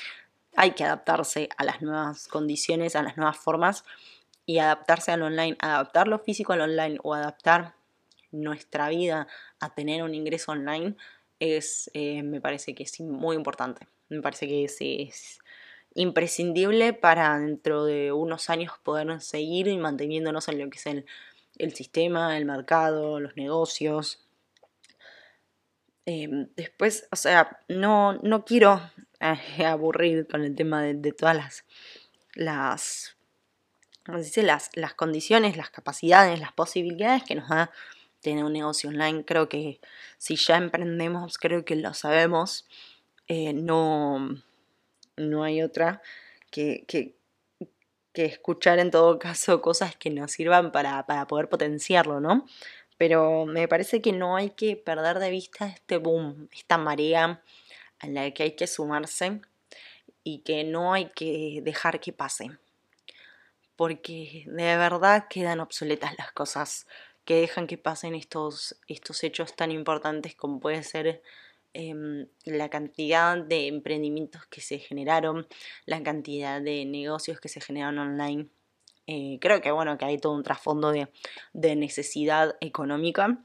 Hay 0.56 0.72
que 0.72 0.86
adaptarse 0.86 1.50
a 1.58 1.66
las 1.66 1.82
nuevas 1.82 2.28
condiciones, 2.28 2.96
a 2.96 3.02
las 3.02 3.18
nuevas 3.18 3.38
formas 3.38 3.84
y 4.46 4.60
adaptarse 4.60 5.12
al 5.12 5.24
online, 5.24 5.58
adaptar 5.60 6.08
lo 6.08 6.20
físico 6.20 6.54
al 6.54 6.62
online 6.62 7.00
o 7.04 7.16
adaptar 7.16 7.74
nuestra 8.32 8.90
vida 8.90 9.28
a 9.60 9.74
tener 9.74 10.04
un 10.04 10.14
ingreso 10.14 10.52
online 10.52 10.96
es, 11.40 11.90
eh, 11.96 12.22
me 12.22 12.42
parece 12.42 12.76
que 12.76 12.84
es 12.84 13.02
muy 13.02 13.36
importante. 13.36 13.88
Me 14.10 14.22
parece 14.22 14.48
que 14.48 14.66
es, 14.66 15.40
imprescindible 15.98 16.92
para 16.92 17.40
dentro 17.40 17.86
de 17.86 18.12
unos 18.12 18.50
años 18.50 18.74
poder 18.84 19.22
seguir 19.22 19.74
manteniéndonos 19.78 20.50
en 20.50 20.60
lo 20.60 20.70
que 20.70 20.78
es 20.78 20.86
el, 20.88 21.06
sistema, 21.74 22.38
el 22.38 22.46
mercado, 22.46 23.20
los 23.20 23.36
negocios. 23.36 24.20
Em, 26.06 26.48
después, 26.56 27.08
o 27.12 27.16
sea, 27.16 27.60
no, 27.68 28.14
no 28.22 28.46
quiero 28.46 28.82
eh, 29.20 29.66
aburrir 29.66 30.28
con 30.28 30.44
el 30.44 30.56
tema 30.56 30.84
de, 30.84 31.12
todas 31.12 31.36
las, 31.36 31.66
las, 32.36 33.18
dice? 34.18 34.44
Las, 34.44 34.70
las 34.76 34.94
condiciones, 34.94 35.58
las 35.58 35.70
capacidades, 35.70 36.40
las 36.40 36.54
posibilidades 36.54 37.24
que 37.24 37.36
nos 37.36 37.50
da 37.50 37.72
tener 38.22 38.44
un 38.44 38.54
negocio 38.54 38.90
online. 38.90 39.24
Creo 39.24 39.50
que 39.50 39.80
si 40.18 40.36
ya 40.36 40.58
emprendemos, 40.58 41.38
creo 41.38 41.64
que 41.64 41.76
lo 41.76 41.94
sabemos. 41.94 42.68
Eh, 43.28 43.54
no, 43.54 44.42
no 45.18 45.44
hay 45.44 45.62
otra 45.62 46.02
que, 46.52 46.86
que, 46.88 47.16
escuchar 48.24 48.80
en 48.80 48.92
todo 48.92 49.20
caso 49.20 49.62
cosas 49.62 49.98
que 49.98 50.10
nos 50.10 50.32
sirvan 50.32 50.72
para, 50.72 51.06
para 51.06 51.28
poder 51.28 51.50
potenciarlo, 51.50 52.22
¿no? 52.22 52.46
Pero 52.98 53.46
me 53.46 53.68
parece 53.68 54.02
que 54.02 54.14
no 54.14 54.38
hay 54.38 54.52
que 54.52 54.78
perder 54.78 55.20
de 55.20 55.30
vista 55.30 55.68
este 55.68 55.98
boom, 55.98 56.48
esta 56.54 56.78
marea 56.78 57.44
a 58.00 58.08
la 58.08 58.32
que 58.32 58.44
hay 58.44 58.52
que 58.52 58.68
sumarse 58.68 59.42
y 60.24 60.40
que 60.40 60.64
no 60.64 60.94
hay 60.94 61.10
que 61.10 61.62
dejar 61.64 62.00
que 62.00 62.14
pase. 62.14 62.52
Porque 63.76 64.46
de 64.48 64.78
verdad 64.78 65.28
quedan 65.30 65.60
obsoletas 65.60 66.14
las 66.18 66.32
cosas 66.32 66.88
que 67.26 67.36
dejan 67.42 67.68
que 67.68 67.78
pasen 67.78 68.16
estos, 68.16 68.78
estos 68.88 69.24
hechos 69.24 69.56
tan 69.56 69.72
importantes 69.72 70.36
como 70.36 70.60
puede 70.60 70.84
ser 70.84 71.22
em, 71.78 72.28
la 72.46 72.70
cantidad 72.70 73.38
de 73.38 73.68
emprendimientos 73.68 74.46
que 74.46 74.62
se 74.62 74.80
generaron, 74.80 75.46
la 75.86 76.02
cantidad 76.02 76.62
de 76.62 76.86
negocios 76.86 77.42
que 77.42 77.50
se 77.50 77.60
generaron 77.60 78.00
online. 78.00 78.48
Eh, 79.08 79.40
creo 79.42 79.60
que 79.60 79.72
bueno, 79.72 79.98
que 79.98 80.06
hay 80.06 80.18
todo 80.18 80.34
un 80.34 80.44
trasfondo 80.44 80.94
de, 80.94 81.76
necesidad 81.76 82.56
económica 82.62 83.44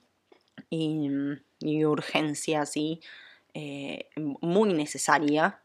y, 0.71 1.11
urgencia 1.85 2.61
así, 2.63 3.01
eh, 3.53 4.09
muy 4.17 4.75
necesaria 4.75 5.61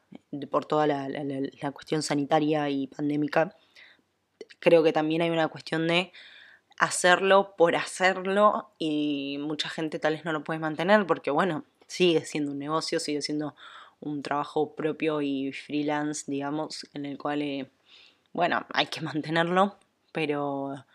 por 0.49 0.65
toda 0.65 0.87
la, 0.87 1.07
la 1.07 1.71
cuestión 1.71 2.01
sanitaria 2.01 2.67
y 2.71 2.87
pandémica. 2.87 3.55
Creo 4.59 4.81
que 4.81 4.91
también 4.91 5.21
hay 5.21 5.29
una 5.29 5.49
cuestión 5.49 5.87
de 5.87 6.11
hacerlo 6.79 7.53
por 7.55 7.75
hacerlo 7.75 8.71
y 8.79 9.37
mucha 9.39 9.69
gente 9.69 9.99
tal 9.99 10.13
vez 10.13 10.25
no 10.25 10.33
lo 10.33 10.43
puede 10.43 10.59
mantener 10.59 11.05
porque 11.05 11.29
bueno, 11.29 11.63
sigue 11.87 12.25
siendo 12.25 12.51
un 12.51 12.59
negocio, 12.59 12.99
sigue 12.99 13.21
siendo 13.21 13.55
un 13.99 14.21
trabajo 14.21 14.75
propio 14.75 15.21
y 15.21 15.51
freelance, 15.51 16.25
digamos, 16.27 16.87
en 16.93 17.05
el 17.05 17.17
cual, 17.17 17.41
eh, 17.41 17.69
bueno, 18.33 18.65
hay 18.73 18.87
que 18.87 19.01
mantenerlo, 19.01 19.77
pero 20.11 20.85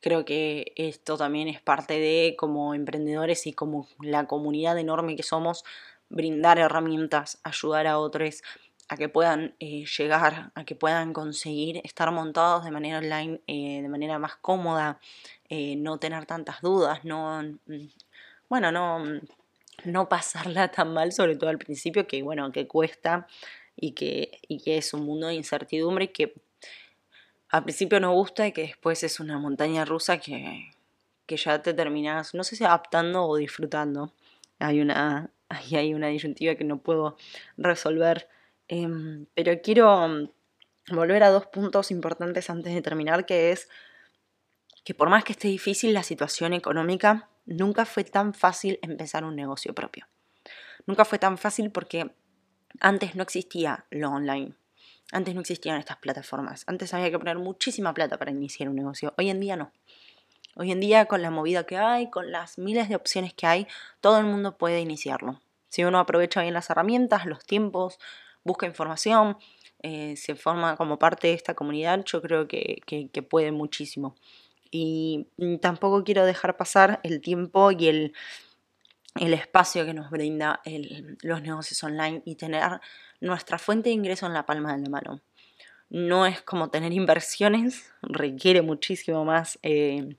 creo 0.00 0.24
que 0.24 0.72
esto 0.76 1.16
también 1.16 1.48
es 1.48 1.60
parte 1.60 1.94
de 1.94 2.34
como 2.38 2.74
emprendedores 2.74 3.46
y 3.46 3.52
como 3.52 3.86
la 4.00 4.26
comunidad 4.26 4.78
enorme 4.78 5.16
que 5.16 5.22
somos, 5.22 5.64
brindar 6.08 6.58
herramientas, 6.58 7.38
ayudar 7.44 7.86
a 7.86 7.98
otros 7.98 8.42
a 8.90 8.96
que 8.96 9.08
puedan 9.08 9.54
eh, 9.60 9.84
llegar, 9.86 10.50
a 10.56 10.64
que 10.64 10.74
puedan 10.74 11.12
conseguir 11.12 11.80
estar 11.84 12.10
montados 12.10 12.64
de 12.64 12.72
manera 12.72 12.98
online, 12.98 13.40
eh, 13.46 13.82
de 13.82 13.88
manera 13.88 14.18
más 14.18 14.34
cómoda, 14.36 14.98
eh, 15.48 15.76
no 15.76 15.98
tener 15.98 16.26
tantas 16.26 16.60
dudas, 16.60 17.04
no, 17.04 17.40
mm, 17.40 17.86
bueno, 18.48 18.72
no, 18.72 18.98
mm, 18.98 19.20
no 19.84 20.08
pasarla 20.08 20.70
tan 20.70 20.92
mal, 20.92 21.12
sobre 21.12 21.36
todo 21.36 21.50
al 21.50 21.58
principio, 21.58 22.06
que 22.06 22.22
bueno, 22.22 22.52
que 22.52 22.66
cuesta 22.66 23.26
y 23.76 23.92
que, 23.92 24.40
y 24.48 24.62
que 24.62 24.78
es 24.78 24.94
un 24.94 25.04
mundo 25.04 25.28
de 25.28 25.34
incertidumbre 25.34 26.06
y 26.06 26.08
que 26.08 26.34
al 27.48 27.64
principio 27.64 28.00
no 28.00 28.12
gusta 28.12 28.46
y 28.46 28.52
que 28.52 28.62
después 28.62 29.02
es 29.02 29.20
una 29.20 29.38
montaña 29.38 29.84
rusa 29.84 30.18
que, 30.18 30.70
que 31.26 31.36
ya 31.36 31.62
te 31.62 31.74
terminas, 31.74 32.34
no 32.34 32.44
sé 32.44 32.56
si 32.56 32.64
adaptando 32.64 33.24
o 33.24 33.36
disfrutando. 33.36 34.12
Hay 34.58 34.80
una, 34.80 35.30
hay 35.48 35.94
una 35.94 36.08
disyuntiva 36.08 36.54
que 36.54 36.64
no 36.64 36.78
puedo 36.78 37.16
resolver 37.56 38.28
Em, 38.72 39.26
pero 39.34 39.60
quiero 39.60 40.06
mm, 40.06 40.28
volver 40.92 41.24
a 41.24 41.30
dos 41.30 41.46
puntos 41.46 41.90
importantes 41.90 42.48
antes 42.50 42.72
de 42.72 42.82
terminar, 42.82 43.26
que 43.26 43.50
es 43.50 43.68
que 44.84 44.94
por 44.94 45.10
más 45.10 45.24
que 45.24 45.32
esté 45.32 45.48
difícil 45.48 45.92
la 45.92 46.04
situación 46.04 46.52
económica, 46.52 47.28
nunca 47.46 47.84
fue 47.84 48.04
tan 48.04 48.34
fácil 48.34 48.78
empezar 48.82 49.24
un 49.24 49.36
negocio 49.36 49.74
propio. 49.74 50.06
Nunca 50.86 51.04
fue 51.04 51.18
tan 51.18 51.38
fácil 51.38 51.70
porque 51.70 52.10
antes 52.80 53.14
no 53.14 53.22
existía 53.22 53.84
lo 53.90 54.10
online. 54.10 54.54
Antes 55.12 55.34
no 55.34 55.40
existían 55.40 55.78
estas 55.78 55.96
plataformas. 55.96 56.64
Antes 56.66 56.94
había 56.94 57.10
que 57.10 57.18
poner 57.18 57.38
muchísima 57.38 57.92
plata 57.92 58.16
para 58.16 58.30
iniciar 58.30 58.68
un 58.68 58.76
negocio. 58.76 59.12
Hoy 59.18 59.30
en 59.30 59.40
día 59.40 59.56
no. 59.56 59.72
Hoy 60.56 60.72
en 60.72 60.80
día 60.80 61.06
con 61.06 61.22
la 61.22 61.30
movida 61.30 61.64
que 61.64 61.76
hay, 61.76 62.10
con 62.10 62.30
las 62.30 62.58
miles 62.58 62.88
de 62.88 62.96
opciones 62.96 63.34
que 63.34 63.46
hay, 63.46 63.66
todo 64.00 64.18
el 64.18 64.26
mundo 64.26 64.56
puede 64.56 64.80
iniciarlo. 64.80 65.40
Si 65.68 65.84
uno 65.84 65.98
aprovecha 65.98 66.42
bien 66.42 66.54
las 66.54 66.70
herramientas, 66.70 67.26
los 67.26 67.44
tiempos, 67.44 67.98
busca 68.44 68.66
información, 68.66 69.36
eh, 69.82 70.16
se 70.16 70.34
forma 70.34 70.76
como 70.76 70.98
parte 70.98 71.28
de 71.28 71.34
esta 71.34 71.54
comunidad, 71.54 72.04
yo 72.04 72.20
creo 72.20 72.46
que, 72.48 72.82
puede 73.28 73.52
muchísimo. 73.52 74.16
Y 74.70 75.26
tampoco 75.60 76.04
quiero 76.04 76.24
dejar 76.24 76.56
pasar 76.56 77.00
el 77.02 77.20
tiempo 77.20 77.72
y 77.72 77.88
el, 77.88 78.14
espacio 79.16 79.84
que 79.84 79.94
nos 79.94 80.10
brinda 80.10 80.60
los 81.22 81.42
negocios 81.42 81.82
online 81.82 82.22
y 82.24 82.36
tener 82.36 82.80
nuestra 83.20 83.58
fuente 83.58 83.88
de 83.88 83.94
ingreso 83.94 84.26
en 84.26 84.34
la 84.34 84.46
palma 84.46 84.76
de 84.76 84.82
la 84.82 84.88
mano. 84.88 85.20
No 85.88 86.24
es 86.26 86.40
como 86.42 86.70
tener 86.70 86.92
inversiones, 86.92 87.92
requiere 88.02 88.62
muchísimo 88.62 89.24
más 89.24 89.58
eh, 89.62 90.16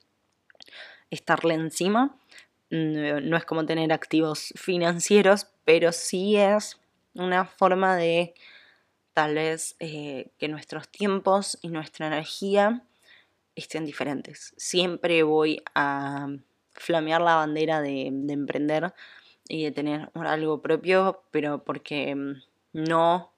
estarle 1.09 1.53
encima. 1.53 2.17
No 2.69 3.35
es 3.35 3.43
como 3.45 3.65
tener 3.65 3.91
activos 3.91 4.53
financieros, 4.55 5.47
pero 5.65 5.91
sí 5.91 6.37
es 6.37 6.79
una 7.13 7.45
forma 7.45 7.97
de 7.97 8.33
tal 9.13 9.35
vez 9.35 9.75
eh, 9.79 10.29
que 10.37 10.47
nuestros 10.47 10.87
tiempos 10.89 11.57
y 11.61 11.67
nuestra 11.67 12.07
energía 12.07 12.83
estén 13.55 13.85
diferentes. 13.85 14.53
Siempre 14.57 15.23
voy 15.23 15.61
a 15.75 16.27
flamear 16.73 17.21
la 17.21 17.35
bandera 17.35 17.81
de, 17.81 18.07
emprender 18.07 18.93
y 19.47 19.63
de 19.63 19.71
tener 19.71 20.09
algo 20.13 20.61
propio, 20.61 21.23
pero 21.31 21.63
porque 21.63 22.15
mm, 22.15 22.41
no 22.73 23.33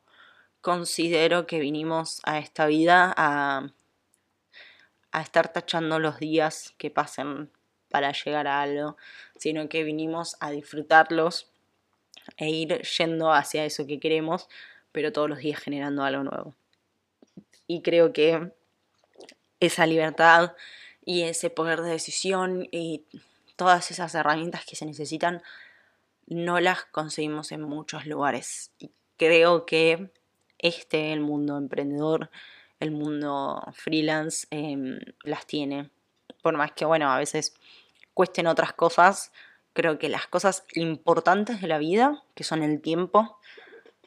considero 0.61 1.45
que 1.45 1.59
vinimos 1.59 2.21
a 2.23 2.39
esta 2.39 2.67
vida 2.67 3.13
a, 3.17 3.69
a 5.11 5.21
estar 5.21 5.51
tachando 5.51 5.99
los 5.99 6.19
días 6.19 6.73
que 6.77 6.89
pasen 6.89 7.51
para 7.89 8.11
llegar 8.11 8.47
a 8.47 8.61
algo, 8.61 8.97
sino 9.35 9.69
que 9.69 9.83
vinimos 9.83 10.35
a 10.39 10.51
disfrutarlos 10.51 11.51
e 12.37 12.49
ir 12.49 12.81
yendo 12.81 13.31
hacia 13.31 13.65
eso 13.65 13.85
que 13.85 13.99
queremos, 13.99 14.47
pero 14.91 15.11
todos 15.11 15.29
los 15.29 15.39
días 15.39 15.59
generando 15.59 16.03
algo 16.03 16.23
nuevo. 16.23 16.55
Y 17.67 17.81
creo 17.81 18.13
que 18.13 18.51
esa 19.65 19.85
libertad 19.85 20.53
y 21.05 21.23
ese 21.23 21.49
poder 21.49 21.81
de 21.81 21.91
decisión 21.91 22.67
y 22.71 23.05
todas 23.55 23.91
esas 23.91 24.15
herramientas 24.15 24.65
que 24.65 24.75
se 24.75 24.85
necesitan 24.85 25.41
no 26.27 26.59
las 26.59 26.85
conseguimos 26.85 27.51
en 27.51 27.61
muchos 27.61 28.05
lugares. 28.05 28.71
Y 28.79 28.91
creo 29.17 29.65
que 29.65 30.11
este, 30.59 31.13
el 31.13 31.19
mundo 31.19 31.57
emprendedor, 31.57 32.29
el 32.79 32.91
mundo 32.91 33.61
freelance, 33.73 34.47
em, 34.51 34.99
las 35.23 35.45
tiene. 35.45 35.89
Por 36.41 36.57
más 36.57 36.71
que, 36.71 36.85
bueno, 36.85 37.11
a 37.11 37.17
veces 37.17 37.53
cuesten 38.13 38.47
otras 38.47 38.73
cosas, 38.73 39.31
creo 39.73 39.99
que 39.99 40.09
las 40.09 40.27
cosas 40.27 40.65
importantes 40.73 41.61
de 41.61 41.67
la 41.67 41.77
vida, 41.77 42.23
que 42.35 42.43
son 42.43 42.63
el 42.63 42.81
tiempo 42.81 43.37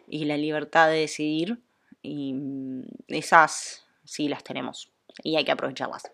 y 0.08 0.24
la 0.24 0.36
libertad 0.36 0.88
de 0.88 1.00
decidir, 1.00 1.60
y 2.02 2.34
mm, 2.34 2.84
esas 3.08 3.86
sí 4.04 4.28
las 4.28 4.44
tenemos 4.44 4.95
y 5.22 5.36
hay 5.36 5.44
que 5.44 5.52
aprovecharlas. 5.52 6.10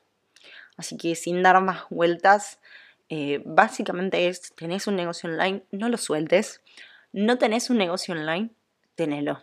Así 0.77 0.97
que 0.97 1.15
sin 1.15 1.43
dar 1.43 1.61
más 1.63 1.85
vueltas, 1.91 2.61
eh, 3.09 3.43
básicamente 3.45 4.29
es, 4.29 4.55
tenés 4.55 4.87
un 4.87 4.97
negocio 4.97 5.29
online, 5.29 5.65
no 5.71 5.89
lo 5.89 5.99
sueltes. 5.99 6.63
No 7.13 7.37
tenés 7.37 7.69
un 7.69 7.79
negocio 7.79 8.15
online, 8.15 8.51
tenelo. 8.95 9.43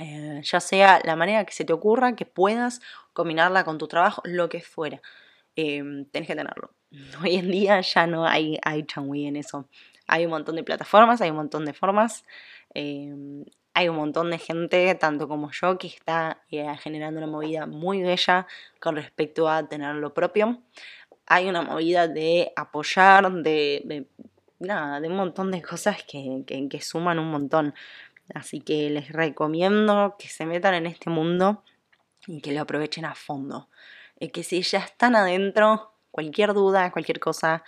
Eh, 0.00 0.40
ya 0.42 0.60
sea 0.60 1.00
la 1.04 1.16
manera 1.16 1.44
que 1.44 1.52
se 1.52 1.64
te 1.64 1.72
ocurra, 1.72 2.14
que 2.14 2.26
puedas 2.26 2.80
combinarla 3.12 3.64
con 3.64 3.78
tu 3.78 3.88
trabajo, 3.88 4.20
lo 4.24 4.48
que 4.48 4.60
fuera. 4.60 5.00
Eh, 5.56 5.82
tenés 6.10 6.28
que 6.28 6.36
tenerlo. 6.36 6.74
Hoy 7.22 7.36
en 7.36 7.50
día 7.50 7.80
ya 7.80 8.06
no 8.06 8.26
hay, 8.26 8.58
hay 8.62 8.84
changui 8.84 9.26
en 9.26 9.36
eso. 9.36 9.68
Hay 10.06 10.26
un 10.26 10.32
montón 10.32 10.56
de 10.56 10.64
plataformas, 10.64 11.22
hay 11.22 11.30
un 11.30 11.36
montón 11.36 11.64
de 11.64 11.72
formas. 11.72 12.24
Hay 13.74 13.88
un 13.88 13.96
montón 13.96 14.30
de 14.30 14.38
gente, 14.38 14.94
tanto 14.94 15.26
como 15.26 15.50
yo, 15.50 15.76
que 15.78 15.88
está 15.88 16.40
eh, 16.50 16.64
generando 16.78 17.18
una 17.18 17.26
movida 17.26 17.66
muy 17.66 18.02
bella 18.02 18.46
con 18.80 18.94
respecto 18.94 19.48
a 19.48 19.68
tener 19.68 19.96
lo 19.96 20.14
propio. 20.14 20.62
Hay 21.26 21.48
una 21.48 21.62
movida 21.62 22.06
de 22.06 22.52
apoyar, 22.54 23.32
de, 23.32 24.06
nada, 24.60 25.00
de 25.00 25.08
un 25.08 25.16
montón 25.16 25.50
de 25.50 25.60
cosas 25.60 26.04
que, 26.04 26.44
que, 26.46 26.80
suman 26.80 27.18
un 27.18 27.30
montón. 27.30 27.74
Así 28.32 28.60
que 28.60 28.90
les 28.90 29.10
recomiendo 29.10 30.14
que 30.18 30.28
se 30.28 30.46
metan 30.46 30.74
en 30.74 30.86
este 30.86 31.10
mundo 31.10 31.64
y 32.28 32.40
que 32.40 32.52
lo 32.52 32.60
aprovechen 32.60 33.04
a 33.04 33.16
fondo. 33.16 33.68
Y 34.20 34.28
que 34.28 34.44
si 34.44 34.62
ya 34.62 34.78
están 34.78 35.16
adentro, 35.16 35.94
cualquier 36.12 36.54
duda, 36.54 36.92
cualquier 36.92 37.18
cosa, 37.18 37.64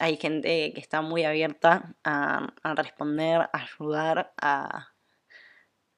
hay 0.00 0.16
gente 0.16 0.72
que 0.72 0.80
está 0.80 1.00
muy 1.00 1.24
abierta 1.24 1.94
a, 2.02 2.48
responder, 2.74 3.42
a 3.42 3.50
ayudar, 3.52 4.32
a, 4.40 4.88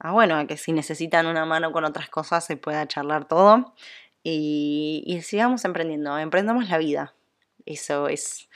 bueno, 0.03 0.37
a 0.37 0.47
que 0.47 0.57
si 0.57 0.73
necesitan 0.73 1.27
una 1.27 1.45
mano 1.45 1.73
con 1.73 1.85
otras 1.85 2.09
cosas 2.09 2.45
se 2.45 2.57
pueda 2.57 2.87
charlar 2.89 3.29
todo. 3.29 3.75
Y, 4.23 5.21
sigamos 5.23 5.65
emprendiendo, 5.65 6.19
emprendamos 6.19 6.69
la 6.69 6.79
vida. 6.79 7.15
Eso 7.67 8.09
es, 8.09 8.49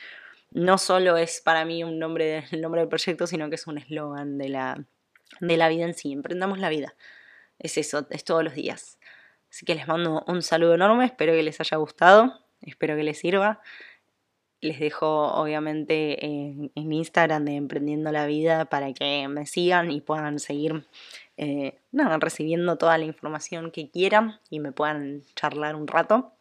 no 0.50 0.78
solo 0.78 1.16
es 1.16 1.40
para 1.40 1.64
mí 1.64 1.84
un 1.84 1.98
nombre, 1.98 2.44
el 2.50 2.60
nombre 2.60 2.80
del 2.80 2.88
proyecto, 2.88 3.26
sino 3.26 3.48
que 3.48 3.56
es 3.56 3.66
un 3.66 3.78
eslogan 3.78 4.38
de 4.38 4.48
la, 4.48 4.84
de 5.40 5.56
la 5.56 5.68
vida 5.68 5.84
en 5.84 5.94
sí, 5.94 6.12
emprendamos 6.12 6.58
la 6.58 6.68
vida. 6.68 6.94
Es 7.58 7.78
eso, 7.78 8.06
es 8.10 8.24
todos 8.24 8.42
los 8.44 8.54
días. 8.54 8.98
Así 9.50 9.64
que 9.64 9.74
les 9.74 9.86
mando 9.86 10.24
un 10.26 10.42
saludo 10.42 10.74
enorme, 10.74 11.04
espero 11.04 11.32
que 11.32 11.42
les 11.42 11.60
haya 11.60 11.76
gustado. 11.76 12.44
Espero 12.66 12.96
que 12.96 13.04
les 13.04 13.18
sirva. 13.18 13.60
Les 14.60 14.80
dejo 14.80 15.32
obviamente 15.34 16.24
en, 16.24 16.72
Instagram 16.74 17.44
de 17.44 17.56
Emprendiendo 17.56 18.10
la 18.12 18.26
Vida 18.26 18.64
para 18.66 18.92
que 18.94 19.28
me 19.28 19.46
sigan 19.46 19.90
y 19.90 20.00
puedan 20.00 20.38
seguir 20.38 20.86
eh, 21.36 21.78
recibiendo 21.92 22.76
toda 22.76 22.98
la 22.98 23.04
información 23.04 23.70
que 23.70 23.90
quieran 23.90 24.40
y 24.50 24.60
me 24.60 24.72
puedan 24.72 25.22
charlar 25.34 25.76
un 25.76 25.86
rato. 25.86 26.32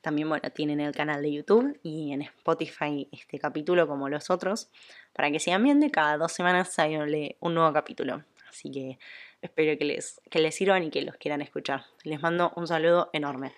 También, 0.00 0.28
bueno, 0.28 0.48
tienen 0.50 0.80
el 0.80 0.92
canal 0.92 1.22
de 1.22 1.32
YouTube 1.32 1.78
y 1.82 2.12
en 2.12 2.22
Spotify 2.22 3.08
este 3.12 3.38
capítulo 3.38 3.86
como 3.86 4.08
los 4.08 4.30
otros, 4.30 4.70
para 5.12 5.30
que 5.30 5.40
sigan 5.40 5.64
viendo 5.64 5.90
cada 5.90 6.16
dos 6.16 6.32
semanas 6.32 6.78
hay 6.78 6.96
un 6.96 7.54
nuevo 7.54 7.72
capítulo. 7.72 8.24
Así 8.48 8.70
que 8.70 8.98
espero 9.42 9.76
que 9.78 9.84
les, 9.84 10.20
que 10.30 10.38
les 10.38 10.54
sirvan 10.54 10.84
y 10.84 10.90
que 10.90 11.02
los 11.02 11.16
quieran 11.16 11.42
escuchar. 11.42 11.84
Les 12.04 12.20
mando 12.22 12.52
un 12.56 12.66
saludo 12.66 13.10
enorme. 13.12 13.52